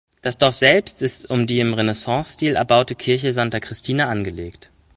Das 0.23 0.39
Dorf 0.39 0.55
selbst 0.55 1.03
ist 1.03 1.29
um 1.29 1.45
die 1.45 1.59
im 1.59 1.75
Renaissancestil 1.75 2.55
erbaute 2.55 2.95
Kirche 2.95 3.33
Santa 3.33 3.59
Cristina 3.59 4.09
angelegt. 4.09 4.71